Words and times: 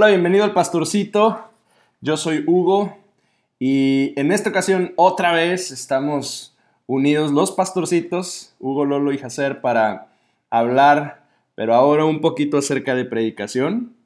Hola, 0.00 0.10
bienvenido 0.10 0.44
al 0.44 0.52
Pastorcito. 0.52 1.50
Yo 2.00 2.16
soy 2.16 2.44
Hugo 2.46 2.96
y 3.58 4.12
en 4.14 4.30
esta 4.30 4.50
ocasión 4.50 4.92
otra 4.94 5.32
vez 5.32 5.72
estamos 5.72 6.56
unidos 6.86 7.32
los 7.32 7.50
pastorcitos, 7.50 8.54
Hugo, 8.60 8.84
Lolo 8.84 9.12
y 9.12 9.18
Jacer, 9.18 9.60
para 9.60 10.06
hablar, 10.50 11.24
pero 11.56 11.74
ahora 11.74 12.04
un 12.04 12.20
poquito 12.20 12.58
acerca 12.58 12.94
de 12.94 13.06
predicación. 13.06 13.96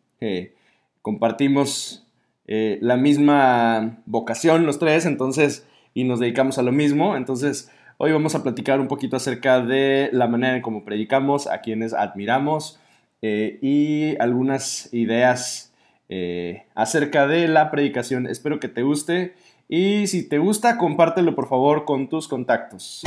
compartimos 1.02 2.06
eh, 2.46 2.78
la 2.80 2.96
misma 2.96 3.98
vocación 4.06 4.64
los 4.64 4.78
tres, 4.78 5.04
entonces, 5.04 5.66
y 5.92 6.04
nos 6.04 6.20
dedicamos 6.20 6.56
a 6.56 6.62
lo 6.62 6.72
mismo. 6.72 7.18
Entonces, 7.18 7.70
hoy 7.98 8.12
vamos 8.12 8.34
a 8.34 8.42
platicar 8.42 8.80
un 8.80 8.88
poquito 8.88 9.16
acerca 9.16 9.60
de 9.60 10.08
la 10.10 10.26
manera 10.26 10.56
en 10.56 10.62
cómo 10.62 10.86
predicamos, 10.86 11.48
a 11.48 11.60
quienes 11.60 11.92
admiramos 11.92 12.80
eh, 13.20 13.58
y 13.60 14.16
algunas 14.22 14.88
ideas 14.94 15.68
eh, 16.14 16.66
acerca 16.74 17.26
de 17.26 17.48
la 17.48 17.70
predicación. 17.70 18.26
Espero 18.26 18.60
que 18.60 18.68
te 18.68 18.82
guste 18.82 19.32
y 19.66 20.06
si 20.08 20.28
te 20.28 20.36
gusta, 20.36 20.76
compártelo 20.76 21.34
por 21.34 21.48
favor 21.48 21.86
con 21.86 22.10
tus 22.10 22.28
contactos. 22.28 23.02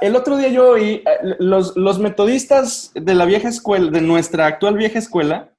El 0.00 0.16
otro 0.16 0.38
día 0.38 0.48
yo 0.48 0.70
oí, 0.70 1.02
eh, 1.04 1.04
los, 1.40 1.76
los 1.76 1.98
metodistas 1.98 2.90
de 2.94 3.14
la 3.14 3.26
vieja 3.26 3.50
escuela, 3.50 3.90
de 3.90 4.00
nuestra 4.00 4.46
actual 4.46 4.78
vieja 4.78 4.98
escuela, 4.98 5.52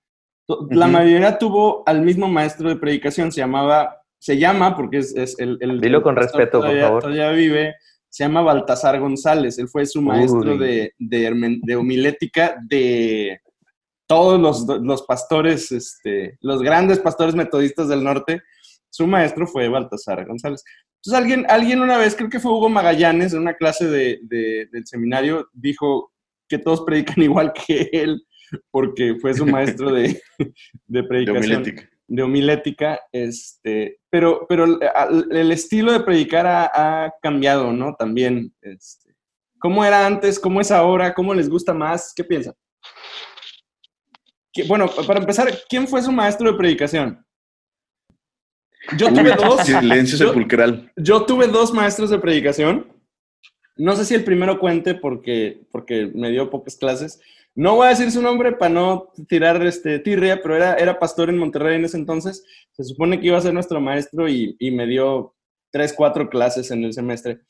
la 0.71 0.88
mayoría 0.88 1.38
tuvo 1.38 1.83
al 1.86 2.02
mismo 2.02 2.27
maestro 2.27 2.69
de 2.69 2.75
predicación, 2.75 3.31
se 3.31 3.41
llamaba 3.41 3.98
se 4.19 4.37
llama, 4.37 4.75
porque 4.75 4.97
es, 4.97 5.39
el, 5.39 5.57
el... 5.61 5.81
Dilo 5.81 6.03
con 6.03 6.15
respeto, 6.15 6.61
por 6.61 6.79
favor. 6.79 7.01
Todavía 7.01 7.31
vive, 7.31 7.75
se 8.09 8.23
llama 8.23 8.41
Baltasar 8.41 8.99
González. 8.99 9.57
Él 9.59 9.69
fue 9.69 9.85
su 9.85 10.01
maestro 10.01 10.57
de, 10.57 10.93
de, 10.97 11.75
homilética 11.75 12.57
de 12.67 13.39
todos 14.07 14.39
los, 14.81 15.03
pastores, 15.03 15.71
este, 15.71 16.37
los 16.41 16.61
grandes 16.61 16.99
pastores 16.99 17.35
metodistas 17.35 17.87
del 17.87 18.03
norte. 18.03 18.41
Su 18.89 19.07
maestro 19.07 19.47
fue 19.47 19.69
Baltasar 19.69 20.25
González. 20.25 20.63
Entonces 21.01 21.17
alguien, 21.21 21.45
alguien 21.47 21.81
una 21.81 21.97
vez, 21.97 22.15
creo 22.15 22.29
que 22.29 22.39
fue 22.39 22.51
Hugo 22.51 22.67
Magallanes, 22.67 23.33
en 23.33 23.39
una 23.39 23.53
clase 23.53 23.87
de, 23.87 24.19
del 24.23 24.85
seminario, 24.85 25.47
dijo 25.53 26.11
que 26.49 26.57
todos 26.57 26.81
predican 26.81 27.15
igual 27.23 27.53
que 27.53 27.89
él, 27.93 28.21
porque 28.69 29.15
fue 29.21 29.33
su 29.33 29.45
maestro 29.45 29.93
de, 29.93 30.19
de 30.87 31.03
predicación 31.03 31.41
de 31.41 31.55
homilética, 31.55 31.89
este, 33.11 33.99
pero, 34.09 34.45
pero 34.47 34.65
el 34.65 35.52
estilo 35.52 35.91
de 35.91 36.02
predicar 36.02 36.45
ha, 36.47 37.13
cambiado, 37.21 37.71
¿no? 37.71 37.95
También, 37.95 38.53
este, 38.61 39.15
¿cómo 39.59 39.85
era 39.85 40.05
antes? 40.05 40.39
¿Cómo 40.39 40.61
es 40.61 40.71
ahora? 40.71 41.13
¿Cómo 41.13 41.33
les 41.33 41.49
gusta 41.49 41.73
más? 41.73 42.13
¿Qué 42.15 42.23
piensan? 42.23 42.53
bueno, 44.67 44.87
para 45.07 45.19
empezar, 45.19 45.47
¿quién 45.69 45.87
fue 45.87 46.02
su 46.02 46.11
maestro 46.11 46.52
de 46.52 46.57
predicación? 46.57 47.25
Yo 48.97 49.13
tuve 49.13 49.35
dos. 49.35 49.61
Silencio 49.61 50.17
sepulcral. 50.17 50.91
Yo, 50.95 51.25
tuve 51.25 51.47
dos 51.47 51.73
maestros 51.73 52.09
de 52.09 52.19
predicación. 52.19 52.87
No 53.75 53.95
sé 53.95 54.05
si 54.05 54.15
el 54.15 54.23
primero 54.23 54.59
cuente 54.59 54.95
porque, 54.95 55.61
porque 55.71 56.11
me 56.13 56.31
dio 56.31 56.49
pocas 56.49 56.75
clases, 56.75 57.21
no 57.55 57.75
voy 57.75 57.88
a 57.88 57.89
decir 57.89 58.11
su 58.11 58.22
nombre 58.22 58.53
para 58.53 58.73
no 58.73 59.11
tirar 59.28 59.66
este, 59.66 60.00
tirria, 60.00 60.42
pero 60.42 60.55
era, 60.55 60.75
era 60.75 61.00
pastor 61.00 61.30
en 61.30 61.38
Monterrey 61.38 61.75
en 61.75 61.86
ese 61.86 61.97
entonces. 61.97 62.44
Se 62.71 62.83
supone 62.83 63.20
que 63.20 63.27
iba 63.27 63.37
a 63.37 63.42
ser 63.42 63.54
nuestro 63.54 63.82
maestro 63.82 64.30
y, 64.30 64.55
me 64.71 64.87
dio 64.87 65.36
tres, 65.71 65.93
cuatro 65.93 66.30
clases 66.30 66.71
en 66.71 66.83
el 66.83 66.93
semestre. 66.93 67.42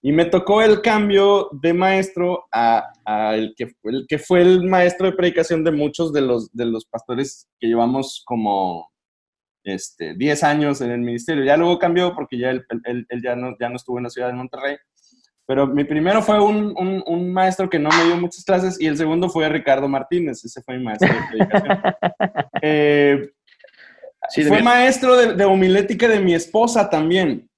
Y 0.00 0.12
me 0.12 0.26
tocó 0.26 0.62
el 0.62 0.80
cambio 0.80 1.48
de 1.60 1.74
maestro 1.74 2.46
a, 2.52 2.92
el, 3.34 3.54
que, 3.56 4.18
fue 4.18 4.42
el 4.42 4.64
maestro 4.64 5.10
de 5.10 5.16
predicación 5.16 5.64
de 5.64 5.72
muchos 5.72 6.12
de 6.12 6.20
los, 6.20 6.52
de 6.52 6.64
los 6.64 6.86
pastores 6.86 7.48
que 7.58 7.66
llevamos 7.66 8.22
como 8.24 8.88
este, 9.64 10.14
10 10.14 10.44
años 10.44 10.80
en 10.80 10.92
el 10.92 11.00
ministerio. 11.00 11.44
Ya 11.44 11.56
luego 11.56 11.78
cambió 11.78 12.14
porque 12.14 12.38
ya 12.38 12.50
él, 12.50 12.64
ya, 13.22 13.34
no, 13.34 13.56
ya 13.60 13.68
no 13.68 13.76
estuvo 13.76 13.98
en 13.98 14.04
la 14.04 14.10
ciudad 14.10 14.28
de 14.28 14.34
Monterrey. 14.34 14.76
Pero 15.48 15.66
mi 15.66 15.82
primero 15.84 16.20
fue 16.20 16.38
un, 16.38 16.74
un, 17.06 17.32
maestro 17.32 17.70
que 17.70 17.78
no 17.78 17.88
me 17.88 18.04
dio 18.04 18.18
muchas 18.18 18.44
clases 18.44 18.78
y 18.78 18.86
el 18.86 18.98
segundo 18.98 19.30
fue 19.30 19.48
Ricardo 19.48 19.88
Martínez, 19.88 20.44
ese 20.44 20.60
fue 20.60 20.76
mi 20.76 20.84
maestro 20.84 21.08
de 21.08 21.20
predicación. 21.30 21.78
Eh, 22.60 23.30
fue 24.46 24.62
maestro 24.62 25.16
de, 25.16 25.34
de, 25.34 25.44
homilética 25.44 26.06
de 26.06 26.20
mi 26.20 26.34
esposa 26.34 26.90
también. 26.90 27.48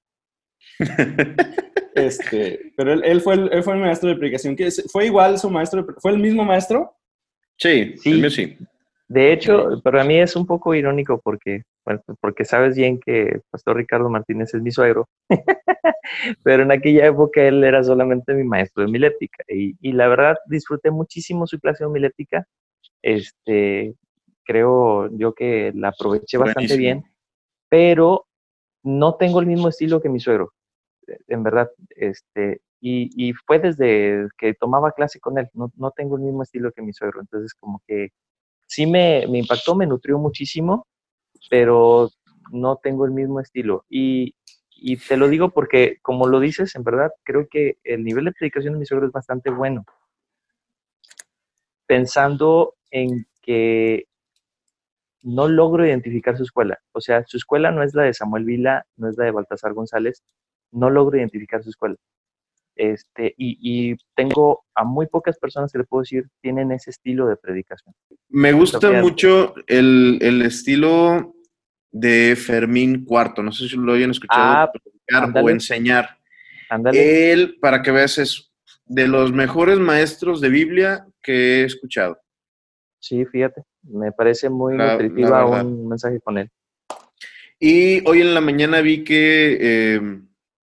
este, 1.97 2.73
pero 2.77 2.93
él, 2.93 3.03
él, 3.05 3.21
fue 3.23 3.35
el, 3.35 3.53
él 3.53 3.63
fue 3.65 3.75
el 3.75 3.81
maestro 3.81 4.11
de 4.11 4.17
predicación. 4.17 4.57
¿Fue 4.93 5.07
igual 5.07 5.39
su 5.39 5.51
maestro? 5.51 5.85
¿Fue 5.99 6.13
el 6.13 6.19
mismo 6.19 6.45
maestro? 6.45 6.97
Sí, 7.57 7.97
sí. 7.99 8.11
El 8.11 8.21
mío 8.21 8.31
sí. 8.31 8.57
De 9.11 9.33
hecho, 9.33 9.81
para 9.83 10.05
mí 10.05 10.21
es 10.21 10.37
un 10.37 10.47
poco 10.47 10.73
irónico 10.73 11.21
porque 11.21 11.65
porque 12.21 12.45
sabes 12.45 12.77
bien 12.77 13.01
que 13.01 13.41
Pastor 13.51 13.77
Ricardo 13.77 14.09
Martínez 14.09 14.55
es 14.55 14.63
mi 14.63 14.71
suegro, 14.71 15.09
pero 16.45 16.63
en 16.63 16.71
aquella 16.71 17.07
época 17.07 17.43
él 17.43 17.65
era 17.65 17.83
solamente 17.83 18.35
mi 18.35 18.45
maestro 18.45 18.85
de 18.85 18.89
homilética 18.89 19.43
y, 19.49 19.75
y 19.81 19.93
la 19.95 20.07
verdad 20.07 20.37
disfruté 20.47 20.93
muchísimo 20.93 21.49
su 21.49 21.59
clase 21.59 21.83
de 21.83 21.89
homilética, 21.89 22.47
este, 23.03 23.97
creo 24.45 25.11
yo 25.17 25.35
que 25.35 25.73
la 25.75 25.89
aproveché 25.89 26.39
bastante 26.39 26.77
bien, 26.77 27.03
pero 27.69 28.29
no 28.85 29.17
tengo 29.17 29.41
el 29.41 29.47
mismo 29.47 29.71
estilo 29.71 30.01
que 30.01 30.09
mi 30.09 30.21
suegro, 30.21 30.53
en 31.27 31.43
verdad, 31.43 31.69
este, 31.97 32.61
y, 32.81 33.11
y 33.17 33.33
fue 33.33 33.59
desde 33.59 34.29
que 34.39 34.55
tomaba 34.55 34.93
clase 34.93 35.19
con 35.19 35.37
él, 35.37 35.49
no, 35.53 35.73
no 35.75 35.91
tengo 35.91 36.15
el 36.15 36.23
mismo 36.23 36.45
estilo 36.45 36.71
que 36.71 36.83
mi 36.83 36.93
suegro, 36.93 37.21
entonces 37.21 37.55
como 37.55 37.83
que 37.89 38.11
sí 38.71 38.87
me, 38.87 39.27
me 39.27 39.39
impactó, 39.39 39.75
me 39.75 39.87
nutrió 39.87 40.17
muchísimo, 40.19 40.87
pero 41.51 42.09
no 42.53 42.77
tengo 42.77 43.05
el 43.05 43.11
mismo 43.11 43.41
estilo. 43.41 43.85
Y, 43.89 44.37
y, 44.71 44.97
te 44.97 45.17
lo 45.17 45.29
digo 45.29 45.51
porque, 45.51 45.99
como 46.03 46.29
lo 46.29 46.39
dices, 46.39 46.77
en 46.77 46.85
verdad, 46.85 47.11
creo 47.25 47.49
que 47.51 47.79
el 47.83 48.05
nivel 48.05 48.27
de 48.27 48.33
predicación 48.33 48.75
de 48.75 48.79
mi 48.79 48.87
suegro 48.87 49.09
es 49.09 49.13
bastante 49.13 49.51
bueno. 49.51 49.85
Pensando 51.87 52.77
en 52.93 53.27
que 53.43 54.07
no 55.23 55.49
logro 55.49 55.85
identificar 55.85 56.37
su 56.37 56.45
escuela. 56.45 56.79
O 56.93 57.01
sea, 57.01 57.25
su 57.27 57.39
escuela 57.39 57.73
no 57.73 57.83
es 57.83 57.93
la 57.95 58.05
de 58.05 58.15
Samuel 58.15 58.45
Vila, 58.45 58.87
no 58.97 59.09
es 59.11 59.19
la 59.19 59.25
de 59.25 59.33
Baltasar 59.33 59.75
González. 59.75 60.23
No 60.71 60.91
logro 60.91 61.19
identificar 61.19 61.65
su 61.65 61.71
escuela. 61.71 61.97
Este, 62.83 63.35
y, 63.37 63.59
y, 63.61 63.97
tengo 64.15 64.65
a 64.75 64.85
muy 64.85 65.07
pocas 65.07 65.39
personas 65.39 65.71
que 65.71 65.77
le 65.77 65.85
puedo 65.85 66.01
decir 66.01 66.25
tienen 66.41 66.73
ese 66.73 66.89
estilo 66.89 67.27
de 67.27 67.37
predicación. 67.37 67.95
Me 68.31 68.55
gusta 68.55 68.91
mucho 69.03 69.55
el, 69.67 70.17
el, 70.23 70.41
estilo 70.41 71.35
de 71.91 72.37
Fermín 72.37 73.05
Cuarto. 73.05 73.43
No 73.43 73.53
sé 73.53 73.69
si 73.69 73.77
lo 73.77 73.93
hayan 73.93 74.13
escuchado 74.13 74.43
ah, 74.43 74.73
predicar 74.73 75.45
o 75.45 75.51
enseñar. 75.51 76.09
Él, 76.95 77.59
para 77.61 77.83
que 77.83 77.91
veas, 77.91 78.17
es 78.17 78.51
de 78.87 79.07
los 79.07 79.31
mejores 79.31 79.79
maestros 79.79 80.41
de 80.41 80.49
Biblia 80.49 81.07
que 81.23 81.61
he 81.61 81.65
escuchado. 81.65 82.19
Sí, 82.99 83.27
fíjate, 83.27 83.63
me 83.83 84.11
parece 84.11 84.49
muy 84.49 84.75
nutritiva 84.75 85.45
un 85.45 85.87
mensaje 85.87 86.19
con 86.19 86.39
él. 86.39 86.51
Y 87.59 88.09
hoy 88.09 88.23
en 88.23 88.33
la 88.33 88.41
mañana 88.41 88.81
vi 88.81 89.05
que 89.05 89.59
eh, 89.61 90.21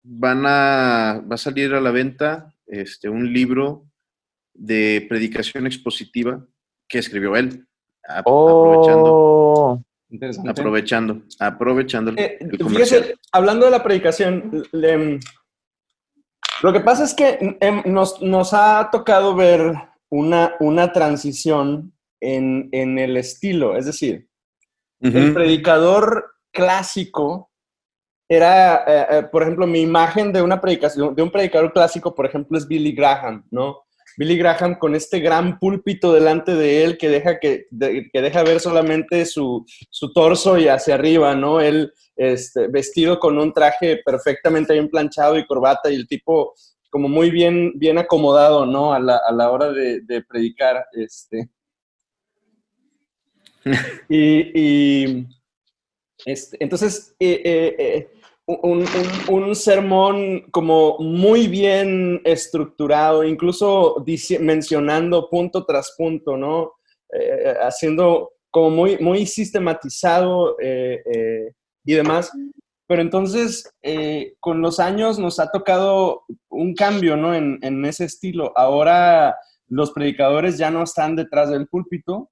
van 0.09 0.45
a, 0.45 1.21
va 1.29 1.35
a 1.35 1.37
salir 1.37 1.73
a 1.73 1.81
la 1.81 1.91
venta 1.91 2.53
este, 2.65 3.09
un 3.09 3.33
libro 3.33 3.85
de 4.53 5.05
predicación 5.09 5.67
expositiva 5.67 6.45
que 6.87 6.99
escribió 6.99 7.35
él. 7.35 7.67
Oh, 8.25 9.81
aprovechando. 10.09 10.49
Aprovechando, 10.49 11.21
aprovechando. 11.39 12.13
Eh, 12.15 12.39
fíjese, 12.69 13.15
hablando 13.33 13.65
de 13.65 13.71
la 13.71 13.83
predicación, 13.83 14.63
lo 14.71 16.73
que 16.73 16.79
pasa 16.79 17.03
es 17.03 17.13
que 17.13 17.57
em, 17.59 17.83
nos, 17.85 18.21
nos 18.21 18.53
ha 18.53 18.89
tocado 18.89 19.35
ver 19.35 19.73
una, 20.09 20.55
una 20.61 20.93
transición 20.93 21.91
en, 22.21 22.69
en, 22.71 22.97
el 22.97 23.17
estilo, 23.17 23.75
es 23.75 23.85
decir, 23.85 24.29
el 25.01 25.33
predicador 25.33 26.31
clásico 26.51 27.46
era, 28.29 28.83
eh, 28.85 29.07
eh, 29.09 29.23
por 29.31 29.43
ejemplo, 29.43 29.65
mi 29.65 29.81
imagen 29.81 30.33
de 30.33 30.41
una 30.41 30.59
predicación, 30.59 31.15
de 31.15 31.23
un 31.23 31.31
predicador 31.31 31.71
clásico, 31.71 32.13
por 32.13 32.25
ejemplo, 32.25 32.57
es 32.57 32.67
Billy 32.67 32.91
Graham, 32.91 33.45
¿no? 33.51 33.83
Billy 34.17 34.37
Graham 34.37 34.77
con 34.77 34.95
este 34.95 35.19
gran 35.19 35.59
púlpito 35.59 36.11
delante 36.11 36.55
de 36.55 36.83
él 36.83 36.97
que 36.97 37.07
deja, 37.07 37.39
que, 37.39 37.67
que 37.69 38.21
deja 38.21 38.43
ver 38.43 38.59
solamente 38.59 39.25
su, 39.25 39.63
su, 39.89 40.11
torso 40.11 40.57
y 40.57 40.67
hacia 40.67 40.95
arriba, 40.95 41.35
¿no? 41.35 41.61
Él 41.61 41.93
este, 42.15 42.67
vestido 42.67 43.19
con 43.19 43.37
un 43.37 43.53
traje 43.53 44.01
perfectamente 44.03 44.73
bien 44.73 44.89
planchado 44.89 45.37
y 45.37 45.45
corbata 45.45 45.91
y 45.91 45.95
el 45.95 46.07
tipo 46.07 46.55
como 46.89 47.07
muy 47.07 47.29
bien, 47.29 47.73
bien 47.75 47.97
acomodado, 47.99 48.65
¿no? 48.65 48.93
A 48.93 48.99
la, 48.99 49.21
a 49.25 49.31
la 49.31 49.51
hora 49.51 49.71
de, 49.71 50.01
de, 50.01 50.23
predicar, 50.23 50.85
este. 50.93 51.49
y, 54.09 54.59
y 54.59 55.27
este, 56.25 56.57
entonces, 56.59 57.15
eh, 57.19 58.07
un, 58.47 59.55
sermón 59.55 60.49
como 60.51 60.97
muy 60.99 61.47
bien 61.47 62.21
estructurado, 62.23 63.23
incluso 63.23 64.03
mencionando 64.39 65.29
punto 65.29 65.65
tras 65.65 65.93
punto, 65.97 66.37
¿no? 66.37 66.73
Eh, 67.11 67.53
haciendo 67.61 68.31
como 68.49 68.69
muy, 68.69 68.97
muy 68.99 69.25
sistematizado 69.25 70.57
eh, 70.61 71.01
eh, 71.13 71.51
y 71.85 71.93
demás. 71.93 72.31
Pero 72.87 73.01
entonces, 73.01 73.69
con 74.39 74.61
los 74.61 74.79
años 74.79 75.19
nos 75.19 75.41
ha 75.41 75.51
tocado 75.51 76.23
un 76.47 76.73
cambio, 76.73 77.17
¿no? 77.17 77.35
En, 77.35 77.59
en 77.61 77.83
ese 77.83 78.05
estilo. 78.05 78.53
Ahora 78.55 79.35
los 79.67 79.91
predicadores 79.91 80.57
ya 80.57 80.71
no 80.71 80.83
están 80.83 81.17
detrás 81.17 81.49
del 81.49 81.67
púlpito, 81.67 82.29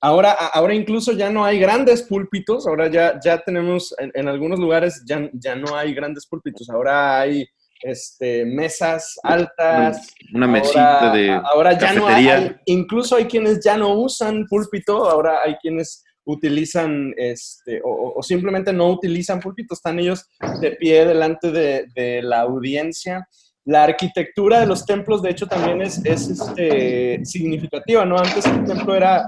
Ahora, 0.00 0.32
ahora 0.32 0.74
incluso 0.74 1.12
ya 1.12 1.28
no 1.28 1.44
hay 1.44 1.58
grandes 1.58 2.02
púlpitos, 2.02 2.66
ahora 2.68 2.88
ya, 2.88 3.18
ya 3.22 3.38
tenemos, 3.38 3.92
en, 3.98 4.28
algunos 4.28 4.60
lugares 4.60 5.02
ya, 5.04 5.28
ya 5.32 5.56
no 5.56 5.76
hay 5.76 5.92
grandes 5.92 6.24
púlpitos, 6.26 6.70
ahora 6.70 7.20
hay 7.20 7.44
este, 7.82 8.44
mesas 8.44 9.18
altas. 9.24 10.14
Una 10.32 10.46
mesita 10.46 11.12
de 11.12 11.30
Ahora 11.30 11.76
ya 11.76 11.94
no 11.94 12.06
hay, 12.06 12.28
incluso 12.66 13.16
hay 13.16 13.24
quienes 13.24 13.60
ya 13.64 13.76
no 13.76 13.94
usan 13.94 14.46
púlpito, 14.46 15.08
ahora 15.08 15.40
hay 15.44 15.56
quienes 15.56 16.04
utilizan, 16.24 17.12
este, 17.16 17.80
o, 17.82 18.22
simplemente 18.22 18.72
no 18.72 18.90
utilizan 18.90 19.40
púlpito, 19.40 19.74
están 19.74 19.98
ellos 19.98 20.28
de 20.60 20.72
pie 20.72 21.06
delante 21.06 21.50
de, 21.50 21.86
de, 21.94 22.22
la 22.22 22.42
audiencia. 22.42 23.26
La 23.64 23.84
arquitectura 23.84 24.60
de 24.60 24.66
los 24.66 24.86
templos, 24.86 25.22
de 25.22 25.30
hecho, 25.30 25.46
también 25.46 25.82
es, 25.82 26.04
es 26.04 26.28
este, 26.28 27.24
significativa, 27.24 28.04
¿no? 28.04 28.18
Antes 28.18 28.46
el 28.46 28.64
templo 28.64 28.94
era 28.94 29.26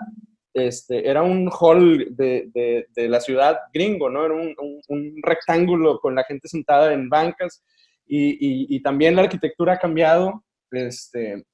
este, 0.53 1.09
era 1.09 1.23
un 1.23 1.49
hall 1.49 2.09
de, 2.11 2.87
la 2.97 3.21
ciudad 3.21 3.59
gringo, 3.73 4.11
¿no? 4.11 4.25
Era 4.25 4.35
un, 4.35 5.21
rectángulo 5.23 6.01
con 6.01 6.15
la 6.15 6.25
gente 6.25 6.49
sentada 6.49 6.93
en 6.93 7.09
bancas 7.09 7.63
y, 8.07 8.81
también 8.83 9.17
la 9.17 9.23
arquitectura 9.23 9.75
ha 9.75 9.79
cambiado. 9.79 10.45
Este, 10.73 11.45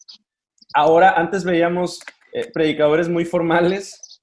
ahora, 0.74 1.12
antes 1.12 1.44
veíamos 1.44 2.00
eh, 2.32 2.50
predicadores 2.52 3.08
muy 3.08 3.24
formales. 3.24 4.22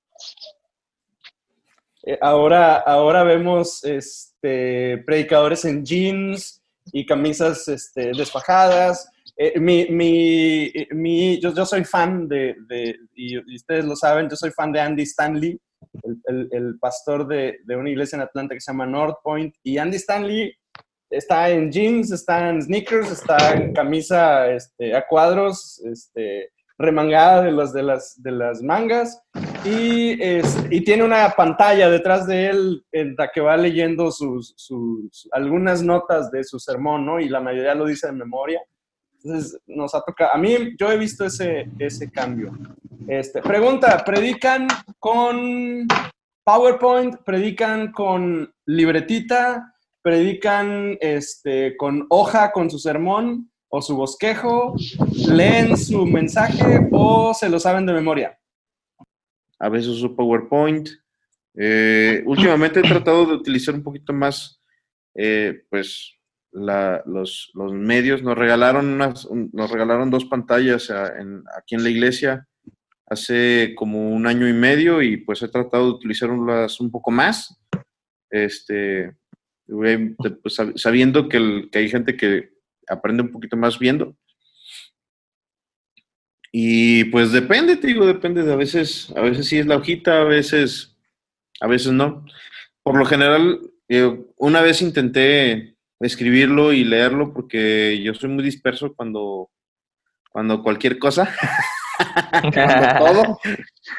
Eh, 2.05 2.17
ahora, 2.21 2.77
ahora 2.77 3.23
vemos 3.23 3.83
este, 3.83 4.97
predicadores 5.05 5.63
en 5.65 5.85
jeans 5.85 6.61
y 6.91 7.05
camisas 7.05 7.67
este, 7.67 8.11
desfajadas. 8.17 9.09
Eh, 9.35 9.59
mi, 9.59 9.87
mi, 9.89 10.71
mi, 10.91 11.39
yo, 11.39 11.53
yo, 11.53 11.65
soy 11.65 11.83
fan 11.83 12.27
de, 12.27 12.55
de 12.67 12.95
y, 13.15 13.37
ustedes 13.55 13.83
lo 13.85 13.95
saben, 13.95 14.29
yo 14.29 14.35
soy 14.35 14.51
fan 14.51 14.71
de 14.71 14.79
Andy 14.79 15.03
Stanley, 15.03 15.59
el, 16.03 16.49
el, 16.51 16.79
pastor 16.79 17.27
de, 17.27 17.59
de, 17.65 17.75
una 17.75 17.89
iglesia 17.89 18.17
en 18.17 18.21
Atlanta 18.21 18.53
que 18.53 18.61
se 18.61 18.71
llama 18.71 18.85
North 18.85 19.17
Point. 19.23 19.55
Y 19.63 19.77
Andy 19.79 19.97
Stanley 19.97 20.53
está 21.09 21.49
en 21.49 21.71
jeans, 21.71 22.11
está 22.11 22.49
en 22.49 22.61
sneakers, 22.61 23.11
está 23.11 23.53
en 23.53 23.73
camisa 23.73 24.51
este, 24.51 24.95
a 24.95 25.05
cuadros, 25.07 25.81
este, 25.85 26.51
remangada 26.77 27.43
de, 27.43 27.51
los, 27.51 27.73
de, 27.73 27.83
las, 27.83 28.21
de 28.21 28.31
las 28.31 28.61
mangas. 28.61 29.19
Y, 29.65 30.17
y 30.69 30.83
tiene 30.83 31.03
una 31.03 31.29
pantalla 31.29 31.89
detrás 31.89 32.27
de 32.27 32.47
él 32.49 32.85
en 32.91 33.15
la 33.17 33.29
que 33.29 33.41
va 33.41 33.55
leyendo 33.57 34.11
sus, 34.11 34.53
sus, 34.57 35.27
algunas 35.31 35.81
notas 35.81 36.29
de 36.31 36.43
su 36.43 36.59
sermón, 36.59 37.05
¿no? 37.05 37.19
Y 37.19 37.29
la 37.29 37.39
mayoría 37.39 37.73
lo 37.73 37.85
dice 37.85 38.07
de 38.07 38.13
memoria. 38.13 38.61
Entonces, 39.23 39.57
nos 39.67 39.95
ha 39.95 40.01
tocado, 40.01 40.33
a 40.33 40.37
mí 40.37 40.75
yo 40.77 40.91
he 40.91 40.97
visto 40.97 41.25
ese, 41.25 41.69
ese 41.79 42.11
cambio. 42.11 42.51
Este, 43.07 43.41
pregunta, 43.41 44.03
¿predican 44.05 44.67
con 44.99 45.87
PowerPoint? 46.43 47.17
¿Predican 47.25 47.91
con 47.91 48.53
libretita? 48.65 49.73
¿Predican 50.01 50.97
este, 50.99 51.77
con 51.77 52.05
hoja, 52.09 52.51
con 52.51 52.69
su 52.69 52.79
sermón 52.79 53.49
o 53.69 53.81
su 53.81 53.95
bosquejo? 53.95 54.75
¿Leen 55.27 55.77
su 55.77 56.05
mensaje 56.05 56.87
o 56.91 57.33
se 57.33 57.49
lo 57.49 57.59
saben 57.59 57.85
de 57.85 57.93
memoria? 57.93 58.37
A 59.59 59.69
veces 59.69 59.87
uso 59.89 60.13
PowerPoint. 60.15 60.89
Eh, 61.55 62.23
últimamente 62.25 62.81
he 62.81 62.83
tratado 62.83 63.25
de 63.25 63.33
utilizar 63.35 63.73
un 63.73 63.83
poquito 63.83 64.11
más, 64.11 64.61
eh, 65.15 65.63
pues, 65.69 66.13
los, 66.53 67.51
medios 67.73 68.21
nos 68.21 68.37
regalaron, 68.37 68.87
unas, 68.87 69.27
nos 69.31 69.71
regalaron 69.71 70.11
dos 70.11 70.25
pantallas 70.25 70.91
aquí 70.91 71.75
en 71.75 71.83
la 71.83 71.89
iglesia 71.89 72.47
hace 73.07 73.73
como 73.75 74.11
un 74.11 74.27
año 74.27 74.47
y 74.47 74.53
medio 74.53 75.01
y 75.01 75.17
pues 75.17 75.41
he 75.41 75.47
tratado 75.47 75.85
de 75.85 75.91
utilizarlas 75.91 76.79
un 76.79 76.91
poco 76.91 77.11
más, 77.11 77.59
este, 78.29 79.15
pues, 79.67 80.57
sabiendo 80.75 81.27
que, 81.29 81.69
hay 81.73 81.89
gente 81.89 82.15
que 82.15 82.49
aprende 82.87 83.23
un 83.23 83.31
poquito 83.31 83.57
más 83.57 83.79
viendo. 83.79 84.15
Y 86.51 87.05
pues 87.05 87.31
depende, 87.31 87.77
te 87.77 87.87
digo, 87.87 88.05
depende 88.05 88.43
de 88.43 88.53
a 88.53 88.55
veces, 88.55 89.11
a 89.15 89.21
veces 89.21 89.47
sí 89.47 89.57
es 89.57 89.65
la 89.65 89.77
hojita, 89.77 90.21
a 90.21 90.23
veces, 90.23 90.95
a 91.59 91.67
veces 91.67 91.91
no. 91.93 92.25
Por 92.83 92.95
lo 92.95 93.05
general, 93.05 93.59
eh, 93.89 94.23
una 94.37 94.61
vez 94.61 94.83
intenté 94.83 95.72
escribirlo 96.05 96.73
y 96.73 96.83
leerlo 96.83 97.33
porque 97.33 98.01
yo 98.03 98.13
soy 98.13 98.29
muy 98.29 98.43
disperso 98.43 98.93
cuando, 98.93 99.49
cuando 100.29 100.61
cualquier 100.61 100.99
cosa, 100.99 101.33
cuando 102.53 103.05
todo, 103.05 103.39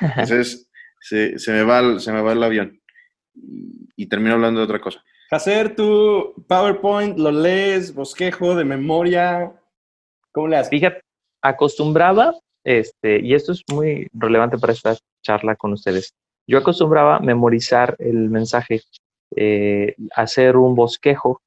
entonces 0.01 0.69
se, 1.01 1.53
me 1.53 1.63
va 1.63 1.81
el, 1.81 2.01
se 2.01 2.13
me 2.13 2.21
va 2.21 2.33
el 2.33 2.43
avión 2.43 2.81
y, 3.35 4.07
termino 4.07 4.35
hablando 4.35 4.61
de 4.61 4.65
otra 4.65 4.81
cosa. 4.81 5.03
Hacer 5.31 5.75
tu 5.75 6.35
PowerPoint, 6.47 7.19
lo 7.19 7.33
lees, 7.33 7.95
bosquejo 7.95 8.55
de 8.55 8.65
memoria, 8.65 9.53
¿cómo 10.31 10.49
le 10.49 10.57
haces? 10.57 10.71
Fíjate, 10.71 11.01
acostumbraba, 11.43 12.35
este, 12.63 13.21
y 13.21 13.35
esto 13.35 13.53
es 13.53 13.63
muy 13.73 14.09
relevante 14.13 14.59
para 14.59 14.73
esta 14.73 14.97
charla 15.23 15.57
con 15.57 15.73
ustedes, 15.73 16.15
yo 16.47 16.59
acostumbraba 16.59 17.21
memorizar 17.21 17.97
el 17.99 18.29
mensaje, 18.29 18.83
eh, 19.35 19.95
hacer 20.15 20.57
un 20.57 20.75
bosquejo 20.75 21.41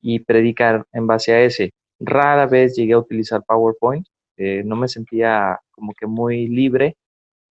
y 0.00 0.20
predicar 0.20 0.86
en 0.92 1.06
base 1.06 1.32
a 1.32 1.42
ese. 1.42 1.72
Rara 2.00 2.46
vez 2.46 2.76
llegué 2.76 2.92
a 2.94 2.98
utilizar 2.98 3.42
PowerPoint, 3.44 4.06
eh, 4.36 4.62
no 4.64 4.76
me 4.76 4.88
sentía 4.88 5.60
como 5.70 5.92
que 5.94 6.06
muy 6.06 6.48
libre, 6.48 6.96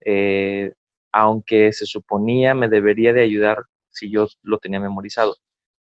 eh, 0.04 0.72
aunque 1.12 1.72
se 1.72 1.86
suponía 1.86 2.54
me 2.54 2.68
debería 2.68 3.12
de 3.12 3.22
ayudar 3.22 3.58
si 3.90 4.10
yo 4.10 4.26
lo 4.42 4.58
tenía 4.58 4.80
memorizado. 4.80 5.36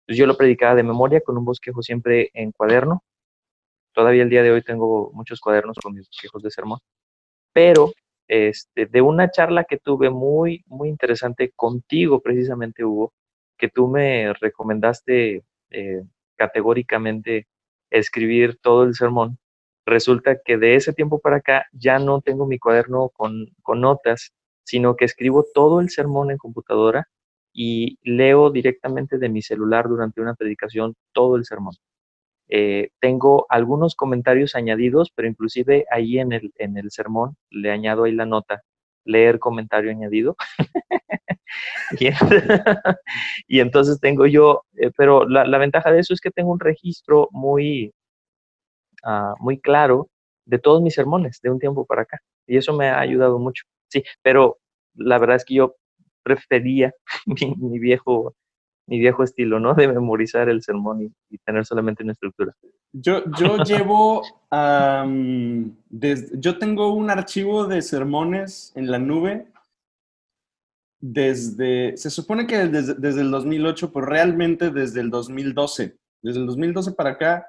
Entonces 0.02 0.20
yo 0.20 0.28
lo 0.28 0.38
predicaba 0.38 0.76
de 0.76 0.84
memoria 0.84 1.22
con 1.22 1.38
un 1.38 1.46
bosquejo 1.46 1.82
siempre 1.82 2.30
en 2.34 2.52
cuaderno. 2.52 3.04
Todavía 3.94 4.24
el 4.24 4.30
día 4.30 4.44
de 4.44 4.52
hoy 4.52 4.62
tengo 4.64 5.12
muchos 5.14 5.40
cuadernos 5.40 5.78
con 5.82 5.94
mis 5.94 6.08
bosquejos 6.08 6.44
de 6.44 6.52
sermón. 6.52 6.80
Pero 7.54 7.92
este, 8.28 8.86
de 8.86 9.02
una 9.02 9.30
charla 9.30 9.66
que 9.66 9.78
tuve 9.78 10.10
muy, 10.10 10.64
muy 10.68 10.90
interesante 10.90 11.52
contigo, 11.56 12.22
precisamente, 12.22 12.86
Hugo, 12.86 13.14
que 13.58 13.70
tú 13.70 13.88
me 13.88 14.34
recomendaste 14.34 15.44
eh, 15.70 16.02
categóricamente 16.42 17.46
escribir 17.92 18.58
todo 18.60 18.84
el 18.84 18.96
sermón, 18.96 19.38
resulta 19.86 20.40
que 20.44 20.58
de 20.58 20.76
ese 20.76 20.92
tiempo 20.92 21.20
para 21.20 21.38
acá 21.38 21.68
ya 21.72 22.00
no 22.00 22.20
tengo 22.22 22.48
mi 22.48 22.58
cuaderno 22.58 23.10
con, 23.10 23.46
notas, 23.76 24.32
sino 24.64 24.96
que 24.96 25.06
escribo 25.06 25.46
todo 25.54 25.82
el 25.82 25.92
sermón 25.92 26.32
en 26.32 26.38
computadora 26.38 27.08
y 27.54 28.00
leo 28.02 28.50
directamente 28.50 29.20
de 29.20 29.30
mi 29.30 29.44
celular 29.44 29.88
durante 29.88 30.20
una 30.20 30.34
predicación 30.34 30.96
todo 31.14 31.36
el 31.36 31.46
sermón. 31.46 31.76
Eh, 32.50 32.90
tengo 33.00 33.46
algunos 33.50 33.96
comentarios 33.96 34.56
añadidos, 34.56 35.12
pero 35.14 35.28
inclusive 35.28 35.86
ahí 35.92 36.18
en 36.18 36.32
el, 36.32 36.52
en 36.58 36.76
el 36.78 36.90
sermón 36.90 37.38
le 37.52 37.70
añado 37.70 38.06
ahí 38.06 38.14
la 38.14 38.26
nota, 38.26 38.64
leer 39.06 39.38
comentario 39.38 39.92
añadido. 39.92 40.36
y, 43.48 43.60
entonces 43.60 44.00
tengo 44.00 44.26
yo, 44.26 44.64
eh, 44.78 44.92
pero 44.96 45.28
la, 45.28 45.58
ventaja 45.58 45.92
de 45.92 46.00
eso 46.00 46.14
es 46.14 46.22
que 46.22 46.32
tengo 46.32 46.52
un 46.52 46.60
registro 46.60 47.28
muy, 47.32 47.94
ah, 49.04 49.36
muy 49.40 49.60
claro 49.60 50.08
de 50.46 50.60
todos 50.60 50.82
mis 50.82 50.94
sermones 50.94 51.40
de 51.42 51.50
un 51.50 51.60
tiempo 51.60 51.86
para 51.86 52.04
acá. 52.04 52.20
Y 52.48 52.58
eso 52.58 52.74
me 52.74 52.90
ha 52.90 53.00
ayudado 53.00 53.40
mucho. 53.40 53.64
Sí, 53.90 54.04
pero 54.22 54.58
la 54.96 55.18
verdad 55.18 55.38
es 55.38 55.46
que 55.46 55.56
yo 55.56 55.76
prefería 56.24 56.94
mi, 57.26 57.80
viejo 57.80 58.36
mi 58.88 59.00
viejo 59.00 59.24
estilo, 59.24 59.60
¿no? 59.60 59.74
De 59.74 59.88
memorizar 59.88 60.50
el 60.50 60.62
sermón 60.62 61.14
y, 61.30 61.38
tener 61.46 61.66
solamente 61.66 62.04
una 62.04 62.12
estructura. 62.12 62.54
Yo, 62.92 63.24
yo 63.38 63.58
llevo, 63.64 64.22
yo 65.90 66.60
tengo 66.60 66.94
un 66.94 67.10
archivo 67.10 67.68
de 67.68 67.82
sermones 67.82 68.74
en 68.76 68.92
la 68.92 69.00
nube 69.00 69.48
desde, 71.02 71.98
se 71.98 72.12
supone 72.12 72.46
que 72.46 72.68
desde, 72.68 73.22
el 73.22 73.32
2008, 73.32 73.92
pero 73.92 74.06
realmente 74.06 74.70
desde 74.70 75.02
el 75.02 75.10
2012. 75.10 75.98
Desde 76.22 76.40
el 76.40 76.46
2012 76.46 76.92
para 76.92 77.12
acá, 77.12 77.48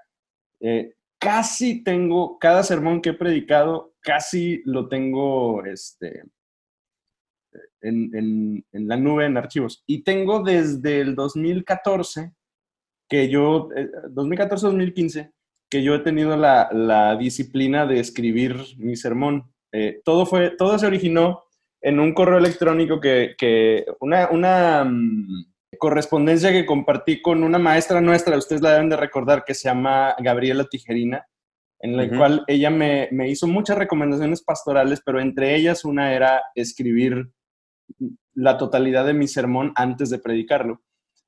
eh, 0.60 0.94
casi 1.18 1.84
tengo, 1.84 2.38
cada 2.38 2.62
sermón 2.62 3.02
que 3.02 3.10
he 3.10 3.14
predicado, 3.14 3.94
casi 4.00 4.62
lo 4.64 4.88
tengo 4.88 5.64
este, 5.66 6.24
en, 7.82 8.64
en, 8.72 8.88
la 8.88 8.96
nube, 8.96 9.26
en 9.26 9.36
archivos. 9.36 9.84
Y 9.86 10.02
tengo 10.02 10.42
desde 10.42 11.00
el 11.00 11.14
2014 11.14 12.32
que 13.08 13.28
yo, 13.28 13.68
2014-2015, 13.68 15.20
eh, 15.20 15.30
que 15.70 15.82
yo 15.82 15.94
he 15.94 15.98
tenido 15.98 16.36
la, 16.36 16.70
la, 16.72 17.16
disciplina 17.16 17.86
de 17.86 18.00
escribir 18.00 18.56
mi 18.78 18.96
sermón. 18.96 19.52
Eh, 19.72 20.00
todo, 20.04 20.24
fue, 20.24 20.50
todo 20.50 20.78
se 20.78 20.86
originó 20.86 21.44
en 21.82 22.00
un 22.00 22.14
correo 22.14 22.38
electrónico 22.38 23.00
que, 23.00 23.34
que 23.36 23.84
una, 24.00 24.30
una 24.30 24.84
mm, 24.84 25.52
correspondencia 25.78 26.52
que 26.52 26.64
compartí 26.64 27.20
con 27.20 27.42
una 27.42 27.58
maestra 27.58 28.00
nuestra, 28.00 28.38
ustedes 28.38 28.62
la 28.62 28.72
deben 28.72 28.88
de 28.88 28.96
recordar, 28.96 29.44
que 29.44 29.54
se 29.54 29.68
llama 29.68 30.14
Gabriela 30.18 30.64
Tijerina, 30.64 31.26
en 31.80 31.96
la 31.96 32.08
cual 32.08 32.44
ella 32.46 32.70
me, 32.70 33.08
me, 33.10 33.28
hizo 33.28 33.48
muchas 33.48 33.76
recomendaciones 33.76 34.40
pastorales, 34.42 35.02
pero 35.04 35.20
entre 35.20 35.56
ellas 35.56 35.84
una 35.84 36.14
era 36.14 36.40
escribir 36.54 37.32
la 38.34 38.56
totalidad 38.56 39.04
de 39.04 39.14
mi 39.14 39.26
sermón 39.26 39.72
antes 39.74 40.08
de 40.08 40.20
predicarlo. 40.20 40.80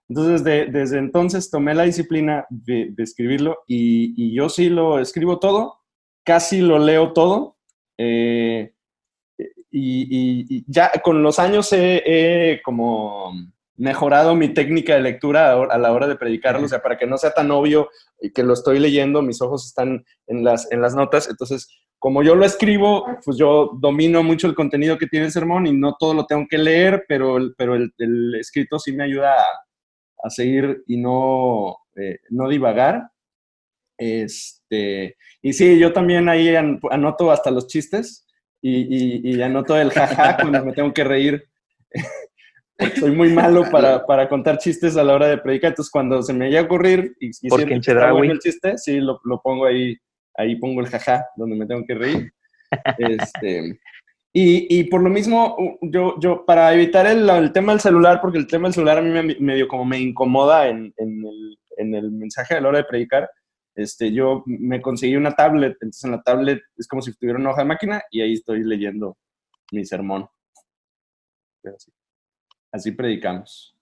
Entonces, 0.09 0.45
desde 0.45 0.99
entonces 0.99 1.51
tomé 1.51 1.75
la 1.75 1.85
disciplina 1.85 2.47
de, 2.51 2.93
escribirlo 2.99 3.59
y, 3.67 4.35
yo 4.35 4.49
sí 4.49 4.69
lo 4.69 4.99
escribo 4.99 5.39
todo, 5.39 5.81
casi 6.25 6.61
lo 6.61 6.79
leo 6.79 7.13
todo. 7.13 7.57
Eh, 7.99 8.74
y, 9.77 10.65
ya 10.71 10.91
con 11.03 11.23
los 11.23 11.39
años 11.39 11.69
he, 11.73 12.61
como 12.65 13.33
mejorado 13.77 14.37
mi 14.37 14.55
técnica 14.55 14.95
de 14.95 15.01
lectura 15.01 15.53
a 15.53 15.79
la 15.79 15.93
hora 15.93 16.07
de 16.07 16.15
predicarlo, 16.15 16.67
o 16.67 16.69
sea, 16.69 16.81
para 16.81 16.97
que 16.97 17.07
no 17.07 17.19
sea 17.19 17.33
tan 17.33 17.51
obvio 17.51 17.89
que 18.33 18.45
lo 18.45 18.53
estoy 18.53 18.79
leyendo, 18.79 19.21
mis 19.21 19.43
ojos 19.43 19.67
están 19.67 20.05
en 20.29 20.45
las, 20.45 20.71
en 20.71 20.81
las 20.81 20.95
notas, 20.95 21.29
entonces 21.29 21.69
como 21.99 22.23
yo 22.23 22.35
lo 22.35 22.45
escribo, 22.45 23.07
pues 23.25 23.37
yo 23.37 23.73
domino 23.81 24.23
mucho 24.23 24.47
el 24.47 24.55
contenido 24.55 24.99
que 24.99 25.07
tiene 25.07 25.27
el 25.27 25.33
sermón 25.33 25.67
y 25.67 25.73
no 25.73 25.97
todo 25.99 26.15
lo 26.15 26.27
tengo 26.27 26.47
que 26.49 26.59
leer, 26.59 27.05
pero, 27.09 27.39
pero 27.57 27.75
el, 27.75 27.93
el 27.99 28.35
escrito 28.35 28.79
sí 28.79 28.93
me 28.93 29.05
ayuda 29.05 29.33
a, 29.33 29.45
a 30.23 30.31
seguir 30.31 30.83
y 30.87 30.99
no, 30.99 31.79
eh, 31.97 32.19
no 32.31 32.49
divagar. 32.49 33.11
Este, 33.97 35.17
y 35.41 35.53
sí, 35.53 35.79
yo 35.79 35.93
también 35.93 36.29
ahí 36.29 36.55
anoto 36.55 37.31
hasta 37.31 37.51
los 37.51 37.69
chistes 37.69 38.24
y, 38.67 39.37
y, 39.37 39.43
anoto 39.43 39.77
el 39.77 39.91
jaja 39.91 40.37
cuando 40.41 40.65
me 40.65 40.73
tengo 40.73 40.93
que 40.93 41.05
reír. 41.05 41.45
soy 42.99 43.11
muy 43.11 43.31
malo 43.31 43.65
para, 43.71 44.05
para, 44.07 44.29
contar 44.29 44.59
chistes 44.59 44.97
a 44.97 45.05
la 45.05 45.15
hora 45.15 45.29
de 45.29 45.39
predicar, 45.39 45.71
entonces 45.71 45.93
cuando 45.93 46.23
se 46.23 46.33
me 46.33 46.47
llega 46.47 46.61
a 46.61 46.65
ocurrir 46.65 47.15
y, 47.21 47.31
y 47.43 47.49
Porque 47.49 47.75
el 47.75 48.39
chiste, 48.41 48.79
sí, 48.79 49.01
lo, 49.01 49.21
lo, 49.25 49.41
pongo 49.43 49.67
ahí, 49.67 49.97
ahí 50.37 50.57
pongo 50.57 50.81
el 50.81 50.89
jaja 50.89 51.27
donde 51.37 51.57
me 51.57 51.67
tengo 51.67 51.85
que 51.87 51.95
reír. 51.95 52.33
Este, 52.99 53.79
y, 54.33 54.81
y, 54.81 54.85
por 54.85 55.03
lo 55.03 55.11
mismo, 55.11 55.79
yo, 55.83 56.19
yo 56.19 56.45
para 56.45 56.73
evitar 56.75 57.07
el, 57.07 57.29
el, 57.29 57.53
tema 57.53 57.73
del 57.73 57.81
celular, 57.81 58.21
porque 58.21 58.39
el 58.39 58.47
tema 58.47 58.67
del 58.67 58.75
celular 58.75 58.99
a 58.99 59.03
mí 59.03 59.11
me, 59.11 59.37
medio 59.39 59.69
como 59.69 59.85
me 59.85 59.99
incomoda 59.99 60.69
en, 60.69 60.93
en, 60.97 61.25
el, 61.25 61.59
en, 61.77 61.95
el, 61.95 62.11
mensaje 62.11 62.55
a 62.55 62.61
la 62.61 62.69
hora 62.71 62.79
de 62.79 62.85
predicar, 62.85 63.31
este, 63.75 64.13
yo 64.13 64.43
me 64.47 64.81
conseguí 64.81 65.17
una 65.17 65.35
tablet, 65.35 65.73
entonces 65.81 66.05
en 66.05 66.13
la 66.13 66.23
tablet 66.23 66.63
es 66.77 66.87
como 66.87 67.03
si 67.03 67.13
tuviera 67.15 67.39
una 67.39 67.51
hoja 67.51 67.63
de 67.63 67.69
máquina 67.69 68.03
y 68.11 68.21
ahí 68.21 68.35
estoy 68.35 68.63
leyendo 68.63 69.17
mi 69.73 69.85
sermón. 69.85 70.29
Así, 71.65 71.93
así 72.71 72.93
predicamos. 72.93 73.75